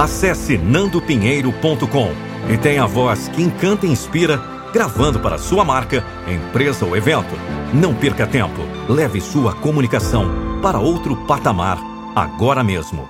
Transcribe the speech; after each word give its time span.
Acesse 0.00 0.56
nandopinheiro.com 0.56 2.12
e 2.50 2.56
tenha 2.56 2.84
a 2.84 2.86
voz 2.86 3.28
que 3.28 3.42
encanta 3.42 3.84
e 3.84 3.90
inspira, 3.90 4.38
gravando 4.72 5.20
para 5.20 5.36
sua 5.36 5.62
marca, 5.62 6.02
empresa 6.26 6.86
ou 6.86 6.96
evento. 6.96 7.34
Não 7.74 7.94
perca 7.94 8.26
tempo. 8.26 8.62
Leve 8.88 9.20
sua 9.20 9.54
comunicação 9.54 10.60
para 10.62 10.78
outro 10.78 11.14
patamar 11.26 11.78
agora 12.16 12.64
mesmo. 12.64 13.06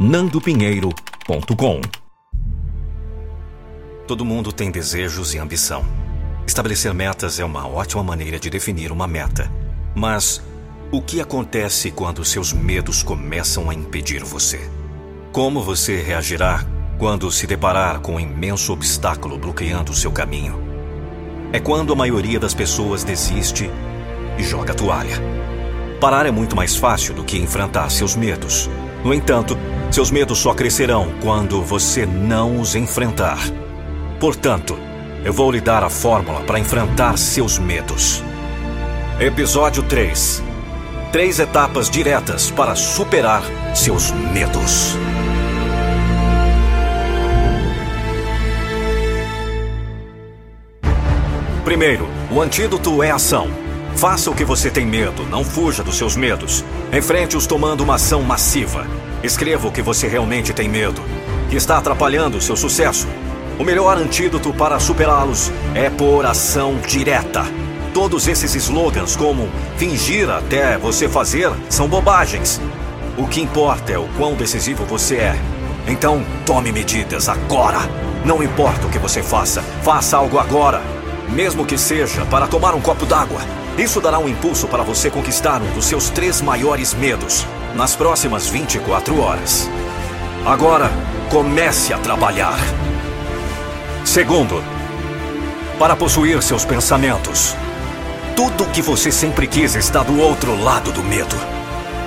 nandopinheiro.com 0.00 1.80
Todo 4.08 4.24
mundo 4.24 4.52
tem 4.52 4.68
desejos 4.68 5.34
e 5.34 5.38
ambição. 5.38 5.84
Estabelecer 6.44 6.92
metas 6.92 7.38
é 7.38 7.44
uma 7.44 7.68
ótima 7.68 8.02
maneira 8.02 8.40
de 8.40 8.50
definir 8.50 8.90
uma 8.90 9.06
meta. 9.06 9.48
Mas 9.94 10.42
o 10.90 11.00
que 11.00 11.20
acontece 11.20 11.92
quando 11.92 12.24
seus 12.24 12.52
medos 12.52 13.00
começam 13.00 13.70
a 13.70 13.74
impedir 13.74 14.24
você? 14.24 14.81
Como 15.32 15.62
você 15.62 15.96
reagirá 15.96 16.62
quando 16.98 17.30
se 17.30 17.46
deparar 17.46 18.00
com 18.00 18.16
um 18.16 18.20
imenso 18.20 18.70
obstáculo 18.70 19.38
bloqueando 19.38 19.94
seu 19.94 20.12
caminho? 20.12 20.62
É 21.54 21.58
quando 21.58 21.90
a 21.90 21.96
maioria 21.96 22.38
das 22.38 22.52
pessoas 22.52 23.02
desiste 23.02 23.70
e 24.36 24.42
joga 24.42 24.72
a 24.72 24.74
toalha. 24.74 25.16
Parar 25.98 26.26
é 26.26 26.30
muito 26.30 26.54
mais 26.54 26.76
fácil 26.76 27.14
do 27.14 27.24
que 27.24 27.38
enfrentar 27.38 27.88
seus 27.88 28.14
medos. 28.14 28.68
No 29.02 29.14
entanto, 29.14 29.56
seus 29.90 30.10
medos 30.10 30.36
só 30.38 30.52
crescerão 30.52 31.10
quando 31.22 31.62
você 31.62 32.04
não 32.04 32.60
os 32.60 32.74
enfrentar. 32.74 33.38
Portanto, 34.20 34.78
eu 35.24 35.32
vou 35.32 35.50
lhe 35.50 35.62
dar 35.62 35.82
a 35.82 35.88
fórmula 35.88 36.42
para 36.42 36.58
enfrentar 36.58 37.16
seus 37.16 37.58
medos. 37.58 38.22
Episódio 39.18 39.82
3 39.82 40.42
Três 41.10 41.38
etapas 41.38 41.90
diretas 41.90 42.50
para 42.50 42.74
superar 42.74 43.42
seus 43.74 44.10
medos. 44.10 44.96
Primeiro, 51.72 52.06
o 52.30 52.38
antídoto 52.42 53.02
é 53.02 53.10
ação. 53.10 53.48
Faça 53.96 54.30
o 54.30 54.34
que 54.34 54.44
você 54.44 54.68
tem 54.70 54.84
medo, 54.84 55.24
não 55.30 55.42
fuja 55.42 55.82
dos 55.82 55.96
seus 55.96 56.14
medos. 56.14 56.62
Enfrente-os 56.92 57.46
tomando 57.46 57.82
uma 57.82 57.94
ação 57.94 58.20
massiva. 58.20 58.86
Escreva 59.22 59.68
o 59.68 59.72
que 59.72 59.80
você 59.80 60.06
realmente 60.06 60.52
tem 60.52 60.68
medo, 60.68 61.00
que 61.48 61.56
está 61.56 61.78
atrapalhando 61.78 62.36
o 62.36 62.42
seu 62.42 62.56
sucesso. 62.58 63.08
O 63.58 63.64
melhor 63.64 63.96
antídoto 63.96 64.52
para 64.52 64.78
superá-los 64.78 65.50
é 65.74 65.88
por 65.88 66.26
ação 66.26 66.76
direta. 66.86 67.42
Todos 67.94 68.28
esses 68.28 68.54
slogans, 68.54 69.16
como 69.16 69.48
fingir 69.78 70.28
até 70.28 70.76
você 70.76 71.08
fazer, 71.08 71.50
são 71.70 71.88
bobagens. 71.88 72.60
O 73.16 73.26
que 73.26 73.40
importa 73.40 73.92
é 73.92 73.98
o 73.98 74.06
quão 74.18 74.34
decisivo 74.34 74.84
você 74.84 75.16
é. 75.16 75.40
Então, 75.88 76.22
tome 76.44 76.70
medidas 76.70 77.30
agora. 77.30 77.78
Não 78.26 78.42
importa 78.42 78.86
o 78.86 78.90
que 78.90 78.98
você 78.98 79.22
faça, 79.22 79.62
faça 79.82 80.18
algo 80.18 80.38
agora. 80.38 81.01
Mesmo 81.28 81.64
que 81.64 81.78
seja 81.78 82.24
para 82.26 82.46
tomar 82.46 82.74
um 82.74 82.80
copo 82.80 83.06
d'água. 83.06 83.40
Isso 83.78 84.00
dará 84.00 84.18
um 84.18 84.28
impulso 84.28 84.68
para 84.68 84.82
você 84.82 85.10
conquistar 85.10 85.62
um 85.62 85.70
dos 85.72 85.86
seus 85.86 86.10
três 86.10 86.40
maiores 86.40 86.92
medos 86.92 87.46
nas 87.74 87.96
próximas 87.96 88.46
24 88.48 89.18
horas. 89.20 89.68
Agora, 90.44 90.90
comece 91.30 91.92
a 91.92 91.98
trabalhar. 91.98 92.58
Segundo, 94.04 94.62
para 95.78 95.96
possuir 95.96 96.42
seus 96.42 96.64
pensamentos. 96.64 97.56
Tudo 98.36 98.64
o 98.64 98.70
que 98.70 98.82
você 98.82 99.10
sempre 99.10 99.46
quis 99.46 99.74
está 99.74 100.02
do 100.02 100.18
outro 100.20 100.60
lado 100.62 100.92
do 100.92 101.02
medo. 101.02 101.36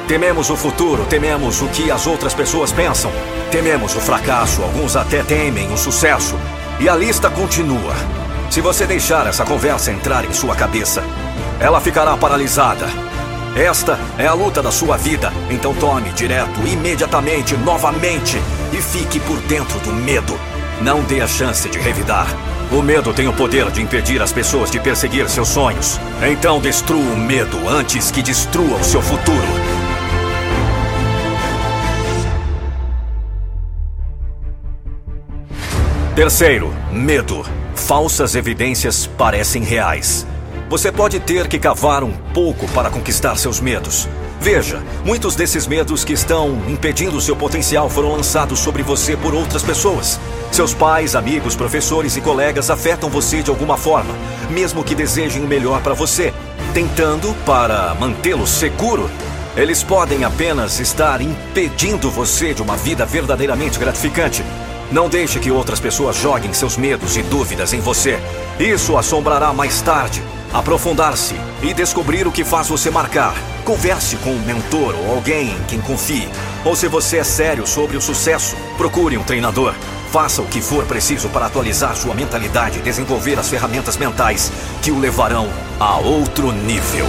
Tememos 0.08 0.50
o 0.50 0.56
futuro, 0.56 1.06
tememos 1.06 1.62
o 1.62 1.68
que 1.68 1.90
as 1.90 2.06
outras 2.06 2.34
pessoas 2.34 2.72
pensam, 2.72 3.12
tememos 3.50 3.96
o 3.96 4.00
fracasso, 4.00 4.62
alguns 4.62 4.96
até 4.96 5.24
temem 5.24 5.72
o 5.74 5.78
sucesso. 5.78 6.36
E 6.80 6.88
a 6.88 6.96
lista 6.96 7.30
continua. 7.30 7.96
Se 8.56 8.62
você 8.62 8.88
deixar 8.88 9.28
essa 9.28 9.44
conversa 9.44 9.92
entrar 9.92 10.24
em 10.24 10.32
sua 10.32 10.56
cabeça, 10.56 11.04
ela 11.60 11.82
ficará 11.82 12.16
paralisada. 12.16 12.86
Esta 13.54 14.00
é 14.18 14.28
a 14.28 14.34
luta 14.34 14.64
da 14.64 14.72
sua 14.72 14.96
vida, 14.96 15.30
então 15.50 15.76
tome 15.76 16.10
direto, 16.12 16.66
imediatamente, 16.66 17.54
novamente 17.58 18.38
e 18.72 18.82
fique 18.82 19.20
por 19.20 19.38
dentro 19.42 19.78
do 19.80 19.92
medo. 19.92 20.40
Não 20.82 21.04
dê 21.04 21.20
a 21.20 21.28
chance 21.28 21.68
de 21.68 21.78
revidar. 21.78 22.28
O 22.72 22.82
medo 22.82 23.14
tem 23.14 23.28
o 23.28 23.34
poder 23.34 23.70
de 23.72 23.82
impedir 23.82 24.22
as 24.22 24.32
pessoas 24.32 24.72
de 24.72 24.80
perseguir 24.80 25.28
seus 25.28 25.50
sonhos. 25.50 26.00
Então 26.22 26.62
destrua 26.62 27.12
o 27.12 27.18
medo 27.18 27.68
antes 27.68 28.10
que 28.10 28.24
destrua 28.24 28.78
o 28.78 28.84
seu 28.86 29.02
futuro. 29.02 29.48
Terceiro, 36.16 36.74
medo. 36.90 37.65
Falsas 37.76 38.36
evidências 38.36 39.06
parecem 39.06 39.64
reais. 39.64 40.26
Você 40.70 40.92
pode 40.92 41.20
ter 41.20 41.48
que 41.48 41.60
cavar 41.60 42.04
um 42.04 42.12
pouco 42.12 42.68
para 42.70 42.90
conquistar 42.90 43.36
seus 43.36 43.60
medos. 43.60 44.08
Veja, 44.42 44.82
muitos 45.04 45.36
desses 45.36 45.68
medos 45.68 46.04
que 46.04 46.14
estão 46.14 46.62
impedindo 46.68 47.22
seu 47.22 47.36
potencial 47.36 47.90
foram 47.90 48.14
lançados 48.14 48.60
sobre 48.60 48.82
você 48.82 49.16
por 49.16 49.36
outras 49.36 49.62
pessoas. 49.62 50.20
Seus 50.52 50.74
pais, 50.74 51.16
amigos, 51.16 51.56
professores 51.56 52.16
e 52.16 52.22
colegas 52.22 52.70
afetam 52.70 53.10
você 53.10 53.44
de 53.44 53.52
alguma 53.52 53.78
forma, 53.78 54.14
mesmo 54.50 54.84
que 54.84 54.96
desejem 54.96 55.44
o 55.44 55.48
melhor 55.48 55.82
para 55.82 55.94
você, 55.94 56.34
tentando 56.74 57.36
para 57.46 57.94
mantê-lo 57.96 58.48
seguro. 58.48 59.10
Eles 59.56 59.84
podem 59.84 60.24
apenas 60.24 60.80
estar 60.80 61.22
impedindo 61.22 62.10
você 62.10 62.54
de 62.54 62.62
uma 62.62 62.76
vida 62.76 63.06
verdadeiramente 63.06 63.78
gratificante. 63.78 64.44
Não 64.92 65.10
deixe 65.10 65.40
que 65.40 65.52
outras 65.52 65.80
pessoas 65.80 66.16
joguem 66.16 66.54
seus 66.54 66.78
medos 66.78 67.18
e 67.18 67.24
dúvidas 67.24 67.74
em 67.74 67.80
você. 67.80 68.20
Isso 68.60 68.98
assombrará 68.98 69.52
mais 69.52 69.82
tarde. 69.82 70.22
Aprofundar-se 70.54 71.36
e 71.62 71.74
descobrir 71.74 72.28
o 72.28 72.32
que 72.32 72.46
faz 72.46 72.68
você 72.68 72.90
marcar. 72.90 73.34
Converse 73.66 74.16
com 74.18 74.30
um 74.30 74.46
mentor 74.46 74.96
ou 74.96 75.16
alguém 75.16 75.50
em 75.50 75.64
quem 75.68 75.82
confie. 75.82 76.30
Ou 76.64 76.76
se 76.76 76.88
você 76.88 77.18
é 77.18 77.24
sério 77.24 77.66
sobre 77.66 77.98
o 77.98 78.02
sucesso, 78.02 78.56
procure 78.78 79.18
um 79.18 79.24
treinador. 79.24 79.74
Faça 80.12 80.42
o 80.42 80.46
que 80.46 80.62
for 80.62 80.86
preciso 80.86 81.28
para 81.30 81.48
atualizar 81.48 81.96
sua 81.96 82.14
mentalidade 82.14 82.80
e 82.80 82.82
desenvolver 82.82 83.38
as 83.38 83.50
ferramentas 83.50 83.98
mentais 83.98 84.52
que 84.82 84.92
o 84.92 85.00
levarão 85.00 85.50
a 85.80 85.98
outro 85.98 86.52
nível. 86.52 87.06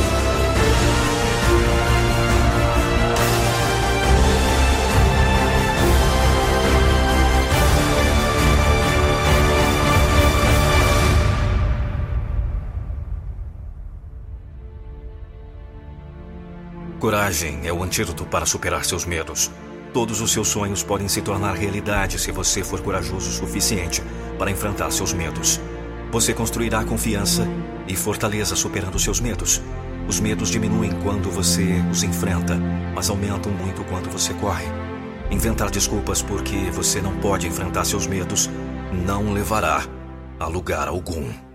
Coragem 17.07 17.61
é 17.63 17.73
o 17.73 17.85
antídoto 17.85 18.25
para 18.25 18.45
superar 18.45 18.85
seus 18.85 19.05
medos. 19.05 19.49
Todos 19.93 20.21
os 20.21 20.33
seus 20.33 20.49
sonhos 20.49 20.83
podem 20.83 21.07
se 21.07 21.23
tornar 21.23 21.55
realidade 21.55 22.19
se 22.19 22.33
você 22.33 22.65
for 22.65 22.81
corajoso 22.81 23.31
o 23.31 23.33
suficiente 23.33 24.03
para 24.37 24.51
enfrentar 24.51 24.91
seus 24.91 25.13
medos. 25.13 25.61
Você 26.11 26.35
construirá 26.35 26.83
confiança 26.83 27.47
e 27.87 27.95
fortaleza 27.95 28.57
superando 28.57 28.99
seus 28.99 29.21
medos. 29.21 29.63
Os 30.09 30.19
medos 30.19 30.49
diminuem 30.49 30.91
quando 31.05 31.31
você 31.31 31.81
os 31.93 32.03
enfrenta, 32.03 32.57
mas 32.93 33.09
aumentam 33.09 33.53
muito 33.53 33.85
quando 33.85 34.11
você 34.11 34.35
corre. 34.35 34.67
Inventar 35.31 35.71
desculpas 35.71 36.23
porque 36.23 36.73
você 36.73 37.01
não 37.01 37.15
pode 37.19 37.47
enfrentar 37.47 37.85
seus 37.85 38.09
medos 38.09 38.51
não 39.07 39.33
levará 39.33 39.85
a 40.41 40.49
lugar 40.49 40.89
algum. 40.89 41.46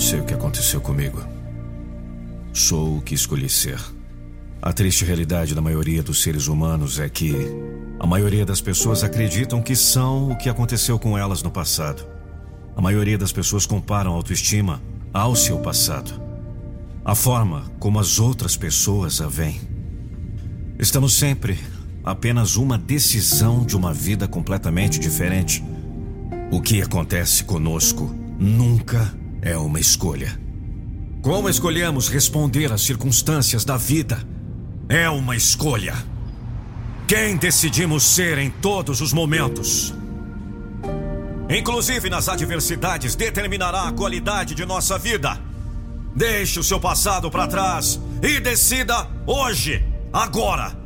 Não 0.00 0.06
sei 0.06 0.20
o 0.20 0.24
que 0.24 0.32
aconteceu 0.32 0.80
comigo. 0.80 1.22
Sou 2.54 2.96
o 2.96 3.02
que 3.02 3.14
escolhi 3.14 3.50
ser. 3.50 3.78
A 4.62 4.72
triste 4.72 5.04
realidade 5.04 5.54
da 5.54 5.60
maioria 5.60 6.02
dos 6.02 6.22
seres 6.22 6.46
humanos 6.46 6.98
é 6.98 7.06
que 7.06 7.34
a 7.98 8.06
maioria 8.06 8.46
das 8.46 8.62
pessoas 8.62 9.04
acreditam 9.04 9.60
que 9.60 9.76
são 9.76 10.30
o 10.30 10.38
que 10.38 10.48
aconteceu 10.48 10.98
com 10.98 11.18
elas 11.18 11.42
no 11.42 11.50
passado. 11.50 12.02
A 12.74 12.80
maioria 12.80 13.18
das 13.18 13.30
pessoas 13.30 13.66
comparam 13.66 14.12
a 14.12 14.14
autoestima 14.14 14.80
ao 15.12 15.36
seu 15.36 15.58
passado. 15.58 16.18
A 17.04 17.14
forma 17.14 17.70
como 17.78 18.00
as 18.00 18.18
outras 18.18 18.56
pessoas 18.56 19.20
a 19.20 19.28
veem. 19.28 19.60
Estamos 20.78 21.12
sempre 21.12 21.58
apenas 22.02 22.56
uma 22.56 22.78
decisão 22.78 23.66
de 23.66 23.76
uma 23.76 23.92
vida 23.92 24.26
completamente 24.26 24.98
diferente. 24.98 25.62
O 26.50 26.58
que 26.58 26.80
acontece 26.80 27.44
conosco 27.44 28.10
nunca 28.38 29.20
é 29.42 29.56
uma 29.56 29.80
escolha. 29.80 30.38
Como 31.22 31.48
escolhemos 31.48 32.08
responder 32.08 32.72
às 32.72 32.82
circunstâncias 32.82 33.64
da 33.64 33.76
vida 33.76 34.22
é 34.88 35.08
uma 35.08 35.36
escolha. 35.36 35.94
Quem 37.06 37.36
decidimos 37.36 38.04
ser 38.04 38.38
em 38.38 38.50
todos 38.50 39.00
os 39.00 39.12
momentos. 39.12 39.94
Inclusive 41.48 42.08
nas 42.08 42.28
adversidades, 42.28 43.14
determinará 43.14 43.88
a 43.88 43.92
qualidade 43.92 44.54
de 44.54 44.64
nossa 44.64 44.98
vida. 44.98 45.40
Deixe 46.14 46.58
o 46.58 46.64
seu 46.64 46.80
passado 46.80 47.30
para 47.30 47.46
trás 47.46 48.00
e 48.22 48.40
decida 48.40 49.08
hoje, 49.26 49.84
agora. 50.12 50.79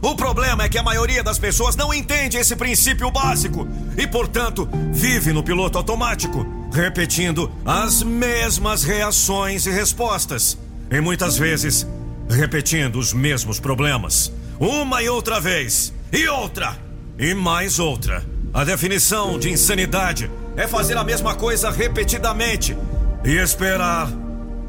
O 0.00 0.14
problema 0.14 0.64
é 0.64 0.68
que 0.68 0.78
a 0.78 0.82
maioria 0.82 1.22
das 1.22 1.38
pessoas 1.38 1.74
não 1.74 1.92
entende 1.92 2.36
esse 2.36 2.54
princípio 2.54 3.10
básico 3.10 3.66
e, 3.96 4.06
portanto, 4.06 4.68
vive 4.92 5.32
no 5.32 5.42
piloto 5.42 5.76
automático, 5.78 6.46
repetindo 6.72 7.50
as 7.64 8.02
mesmas 8.02 8.84
reações 8.84 9.66
e 9.66 9.70
respostas. 9.70 10.56
E 10.90 11.00
muitas 11.00 11.36
vezes, 11.36 11.86
repetindo 12.30 12.98
os 12.98 13.12
mesmos 13.12 13.58
problemas. 13.58 14.32
Uma 14.60 15.02
e 15.02 15.08
outra 15.08 15.40
vez. 15.40 15.92
E 16.12 16.28
outra. 16.28 16.76
E 17.18 17.34
mais 17.34 17.78
outra. 17.78 18.24
A 18.54 18.64
definição 18.64 19.38
de 19.38 19.50
insanidade 19.50 20.30
é 20.56 20.66
fazer 20.66 20.96
a 20.96 21.04
mesma 21.04 21.34
coisa 21.34 21.70
repetidamente 21.70 22.76
e 23.24 23.36
esperar 23.36 24.10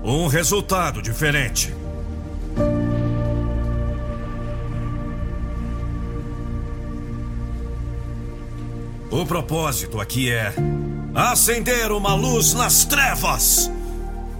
um 0.03 0.27
resultado 0.27 1.01
diferente. 1.01 1.73
O 9.11 9.25
propósito 9.25 10.00
aqui 10.00 10.31
é 10.31 10.53
acender 11.15 11.91
uma 11.91 12.13
luz 12.13 12.53
nas 12.53 12.85
trevas. 12.85 13.69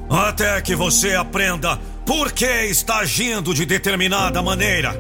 Até 0.08 0.62
que 0.62 0.76
você 0.76 1.16
aprenda 1.16 1.80
por 2.06 2.32
que 2.32 2.66
está 2.66 3.00
agindo 3.00 3.52
de 3.52 3.66
determinada 3.66 4.44
maneira. 4.44 4.96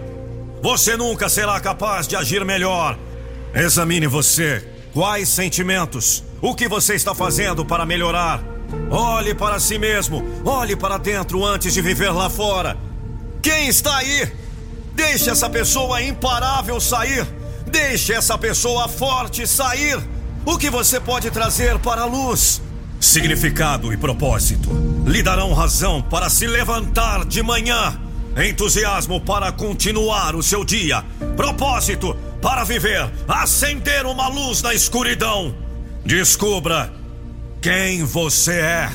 Você 0.63 0.97
nunca 0.97 1.29
será 1.29 1.59
capaz 1.59 2.07
de 2.07 2.15
agir 2.15 2.43
melhor. 2.43 2.97
Examine 3.53 4.07
você. 4.07 4.67
Quais 4.91 5.29
sentimentos? 5.29 6.23
O 6.41 6.55
que 6.55 6.67
você 6.67 6.95
está 6.95 7.13
fazendo 7.13 7.63
para 7.63 7.85
melhorar? 7.85 8.43
Olhe 8.89 9.35
para 9.35 9.59
si 9.59 9.77
mesmo. 9.77 10.23
Olhe 10.43 10.75
para 10.75 10.97
dentro 10.97 11.45
antes 11.45 11.75
de 11.75 11.81
viver 11.81 12.09
lá 12.09 12.27
fora. 12.27 12.75
Quem 13.39 13.67
está 13.67 13.97
aí? 13.97 14.31
Deixe 14.95 15.29
essa 15.29 15.47
pessoa 15.47 16.01
imparável 16.01 16.79
sair. 16.81 17.38
Deixe 17.71 18.13
essa 18.13 18.37
pessoa 18.37 18.87
forte 18.87 19.45
sair. 19.47 19.99
O 20.45 20.57
que 20.57 20.69
você 20.69 20.99
pode 20.99 21.29
trazer 21.29 21.77
para 21.79 22.01
a 22.01 22.05
luz? 22.05 22.61
Significado 22.99 23.93
e 23.93 23.97
propósito 23.97 24.69
lhe 25.05 25.23
darão 25.23 25.53
razão 25.53 26.01
para 26.01 26.29
se 26.29 26.45
levantar 26.47 27.25
de 27.25 27.41
manhã. 27.41 27.99
Entusiasmo 28.37 29.19
para 29.21 29.51
continuar 29.51 30.35
o 30.35 30.43
seu 30.43 30.63
dia. 30.63 31.03
Propósito 31.35 32.15
para 32.41 32.63
viver, 32.63 33.09
acender 33.27 34.05
uma 34.05 34.27
luz 34.27 34.61
na 34.61 34.73
escuridão. 34.73 35.53
Descubra 36.05 36.91
quem 37.61 38.03
você 38.03 38.53
é. 38.53 38.89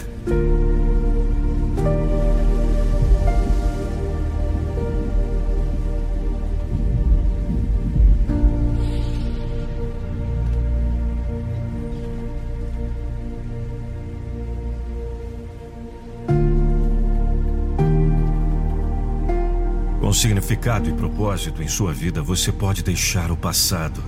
Com 20.04 20.12
significado 20.12 20.86
e 20.90 20.92
propósito 20.92 21.62
em 21.62 21.66
sua 21.66 21.90
vida, 21.90 22.20
você 22.20 22.52
pode 22.52 22.82
deixar 22.82 23.30
o 23.30 23.36
passado, 23.38 24.04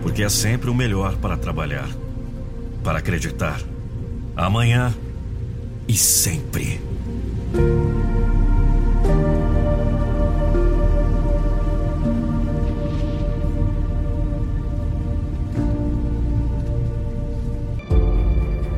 porque 0.00 0.22
é 0.22 0.28
sempre 0.30 0.70
o 0.70 0.74
melhor 0.74 1.18
para 1.18 1.36
trabalhar, 1.36 1.86
para 2.82 3.00
acreditar, 3.00 3.60
amanhã 4.34 4.90
e 5.86 5.92
sempre. 5.98 6.80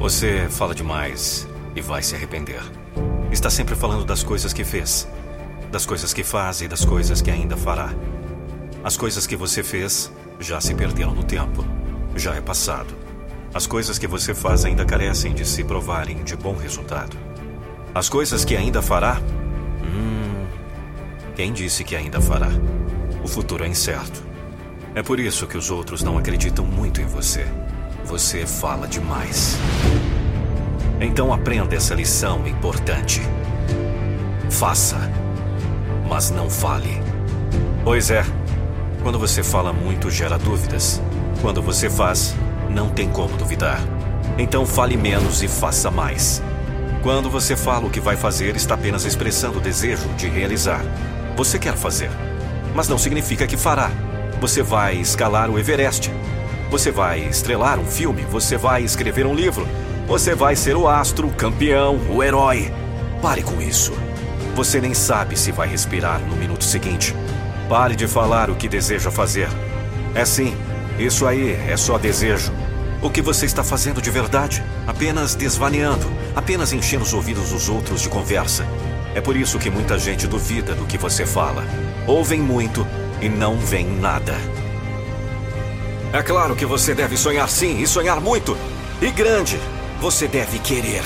Você 0.00 0.49
fala 0.50 0.75
demais 0.75 1.47
e 1.76 1.81
vai 1.81 2.02
se 2.02 2.17
arrepender. 2.17 2.61
Está 3.31 3.49
sempre 3.49 3.76
falando 3.76 4.05
das 4.05 4.25
coisas 4.25 4.52
que 4.52 4.64
fez, 4.64 5.06
das 5.70 5.87
coisas 5.87 6.12
que 6.12 6.25
faz 6.25 6.61
e 6.61 6.69
das 6.69 6.84
coisas 6.84 7.22
que 7.22 7.31
ainda 7.31 7.56
fará. 7.56 7.90
As 8.82 8.96
coisas 8.96 9.26
que 9.26 9.37
você 9.37 9.62
fez 9.62 10.11
já 10.38 10.61
se 10.61 10.75
perderam 10.75 11.14
no 11.14 11.22
tempo, 11.22 11.64
já 12.17 12.34
é 12.34 12.40
passado. 12.40 12.94
As 13.52 13.67
coisas 13.67 13.99
que 13.99 14.06
você 14.06 14.34
faz 14.34 14.64
ainda 14.64 14.84
carecem 14.84 15.34
de 15.34 15.44
se 15.44 15.62
provarem 15.64 16.22
de 16.22 16.37
bom 16.37 16.55
resultado. 16.55 17.17
As 17.94 18.08
coisas 18.08 18.44
que 18.44 18.56
ainda 18.56 18.81
fará? 18.81 19.20
Hum. 19.82 20.46
Quem 21.34 21.52
disse 21.52 21.84
que 21.84 21.96
ainda 21.96 22.20
fará? 22.20 22.50
O 23.23 23.28
futuro 23.28 23.64
é 23.64 23.69
incerto. 23.69 24.23
É 24.94 25.02
por 25.02 25.20
isso 25.20 25.46
que 25.46 25.58
os 25.58 25.70
outros 25.70 26.02
não 26.02 26.16
acreditam 26.16 26.64
muito 26.64 27.00
em 27.00 27.06
você. 27.06 27.44
Você 28.05 28.46
fala 28.46 28.88
demais. 28.88 29.56
Então 31.00 31.32
aprenda 31.32 31.75
essa 31.75 31.94
lição 31.94 32.46
importante. 32.46 33.20
Faça, 34.50 34.99
mas 36.11 36.29
não 36.33 36.51
fale. 36.51 37.01
Pois 37.85 38.11
é, 38.11 38.25
quando 39.01 39.17
você 39.17 39.45
fala 39.45 39.73
muito, 39.73 40.11
gera 40.11 40.37
dúvidas. 40.37 41.01
Quando 41.41 41.62
você 41.62 41.89
faz, 41.89 42.35
não 42.69 42.91
tem 42.91 43.09
como 43.09 43.37
duvidar. 43.37 43.81
Então 44.37 44.67
fale 44.67 44.97
menos 44.97 45.41
e 45.41 45.47
faça 45.47 45.89
mais. 45.89 46.43
Quando 47.01 47.31
você 47.31 47.57
fala 47.57 47.87
o 47.87 47.91
que 47.91 48.01
vai 48.01 48.17
fazer, 48.17 48.57
está 48.57 48.75
apenas 48.75 49.05
expressando 49.05 49.59
o 49.59 49.62
desejo 49.62 50.09
de 50.17 50.29
realizar. 50.29 50.85
Você 51.37 51.61
quer 51.61 51.77
fazer, 51.77 52.11
mas 52.75 52.89
não 52.89 52.99
significa 52.99 53.47
que 53.47 53.57
fará. 53.57 53.91
Você 54.41 54.65
vai 54.65 54.97
escalar 54.97 55.49
o 55.49 55.59
Everest. 55.59 56.11
Você 56.71 56.91
vai 56.91 57.21
estrelar 57.21 57.79
um 57.79 57.87
filme. 57.87 58.23
Você 58.31 58.57
vai 58.57 58.83
escrever 58.83 59.27
um 59.27 59.35
livro. 59.35 59.67
Você 60.09 60.35
vai 60.35 60.57
ser 60.57 60.77
o 60.77 60.89
astro, 60.89 61.29
o 61.29 61.35
campeão, 61.35 62.01
o 62.11 62.23
herói. 62.23 62.73
Pare 63.23 63.43
com 63.43 63.61
isso. 63.61 63.93
Você 64.54 64.80
nem 64.80 64.95
sabe 64.95 65.38
se 65.38 65.52
vai 65.52 65.69
respirar 65.69 66.21
no 66.21 66.37
minuto 66.37 66.64
seguinte. 66.64 67.14
Pare 67.69 67.95
de 67.95 68.07
falar 68.07 68.50
o 68.50 68.57
que 68.57 68.69
deseja 68.69 69.11
fazer. 69.11 69.49
É 70.14 70.25
sim, 70.25 70.57
isso 70.99 71.26
aí 71.26 71.52
é 71.69 71.76
só 71.76 71.97
desejo. 71.97 72.52
O 73.00 73.09
que 73.09 73.23
você 73.23 73.47
está 73.47 73.64
fazendo 73.64 74.02
de 74.02 74.11
verdade? 74.11 74.62
Apenas 74.87 75.35
desvaneando, 75.35 76.07
apenas 76.35 76.73
enchendo 76.73 77.04
os 77.04 77.14
ouvidos 77.14 77.50
dos 77.50 77.69
outros 77.69 78.02
de 78.02 78.09
conversa. 78.09 78.66
É 79.14 79.21
por 79.21 79.37
isso 79.37 79.59
que 79.59 79.71
muita 79.71 79.99
gente 79.99 80.26
duvida 80.26 80.75
do 80.75 80.85
que 80.85 80.99
você 80.99 81.25
fala. 81.25 81.64
Ouvem 82.07 82.40
muito 82.40 82.87
e 83.23 83.28
não 83.28 83.57
veem 83.57 83.99
nada. 83.99 84.35
É 86.12 86.23
claro 86.23 86.57
que 86.57 86.66
você 86.66 86.92
deve 86.92 87.16
sonhar 87.16 87.49
sim, 87.49 87.80
e 87.80 87.87
sonhar 87.87 88.21
muito. 88.21 88.57
E 89.00 89.11
grande. 89.11 89.59
Você 90.00 90.26
deve 90.26 90.59
querer. 90.59 91.04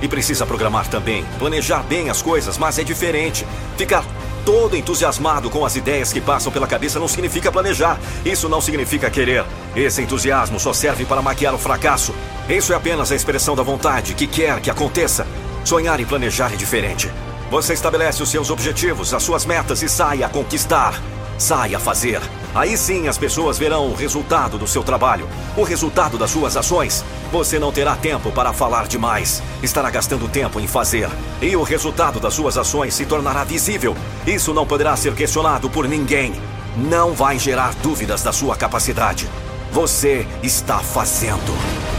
E 0.00 0.08
precisa 0.08 0.46
programar 0.46 0.88
também, 0.88 1.24
planejar 1.38 1.82
bem 1.82 2.10
as 2.10 2.22
coisas, 2.22 2.56
mas 2.56 2.78
é 2.78 2.84
diferente. 2.84 3.46
Ficar 3.76 4.04
todo 4.44 4.76
entusiasmado 4.76 5.50
com 5.50 5.64
as 5.64 5.76
ideias 5.76 6.12
que 6.12 6.20
passam 6.20 6.50
pela 6.50 6.66
cabeça 6.66 6.98
não 6.98 7.08
significa 7.08 7.52
planejar. 7.52 7.98
Isso 8.24 8.48
não 8.48 8.60
significa 8.60 9.10
querer. 9.10 9.44
Esse 9.76 10.00
entusiasmo 10.02 10.58
só 10.58 10.72
serve 10.72 11.04
para 11.04 11.20
maquiar 11.20 11.54
o 11.54 11.58
fracasso. 11.58 12.14
Isso 12.48 12.72
é 12.72 12.76
apenas 12.76 13.12
a 13.12 13.14
expressão 13.14 13.54
da 13.54 13.62
vontade 13.62 14.14
que 14.14 14.26
quer 14.26 14.60
que 14.60 14.70
aconteça. 14.70 15.26
Sonhar 15.64 16.00
e 16.00 16.06
planejar 16.06 16.52
é 16.52 16.56
diferente. 16.56 17.10
Você 17.50 17.74
estabelece 17.74 18.22
os 18.22 18.30
seus 18.30 18.50
objetivos, 18.50 19.12
as 19.12 19.22
suas 19.22 19.44
metas 19.44 19.82
e 19.82 19.88
sai 19.88 20.22
a 20.22 20.28
conquistar. 20.28 20.98
Sai 21.36 21.74
a 21.74 21.78
fazer. 21.78 22.20
Aí 22.54 22.76
sim 22.76 23.06
as 23.06 23.18
pessoas 23.18 23.58
verão 23.58 23.88
o 23.88 23.94
resultado 23.94 24.56
do 24.56 24.66
seu 24.66 24.82
trabalho, 24.82 25.28
o 25.56 25.62
resultado 25.62 26.16
das 26.16 26.30
suas 26.30 26.56
ações. 26.56 27.04
Você 27.30 27.58
não 27.58 27.70
terá 27.70 27.94
tempo 27.94 28.32
para 28.32 28.54
falar 28.54 28.86
demais. 28.86 29.42
Estará 29.62 29.90
gastando 29.90 30.28
tempo 30.28 30.58
em 30.58 30.66
fazer. 30.66 31.10
E 31.42 31.54
o 31.54 31.62
resultado 31.62 32.18
das 32.18 32.32
suas 32.32 32.56
ações 32.56 32.94
se 32.94 33.04
tornará 33.04 33.44
visível. 33.44 33.94
Isso 34.26 34.54
não 34.54 34.66
poderá 34.66 34.96
ser 34.96 35.14
questionado 35.14 35.68
por 35.68 35.86
ninguém. 35.86 36.32
Não 36.76 37.12
vai 37.12 37.38
gerar 37.38 37.74
dúvidas 37.82 38.22
da 38.22 38.32
sua 38.32 38.56
capacidade. 38.56 39.28
Você 39.72 40.26
está 40.42 40.78
fazendo. 40.78 41.97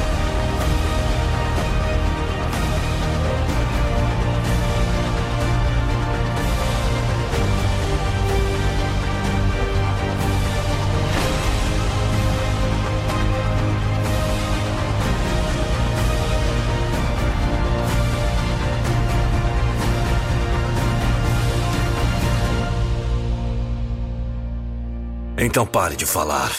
Então 25.42 25.66
pare 25.66 25.96
de 25.96 26.06
falar 26.06 26.52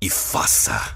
e 0.00 0.10
faça. 0.10 0.92